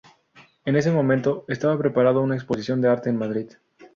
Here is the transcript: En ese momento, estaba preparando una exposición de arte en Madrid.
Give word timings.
En 0.65 0.75
ese 0.75 0.89
momento, 0.91 1.45
estaba 1.47 1.77
preparando 1.77 2.21
una 2.23 2.33
exposición 2.33 2.81
de 2.81 2.87
arte 2.89 3.11
en 3.11 3.17
Madrid. 3.17 3.51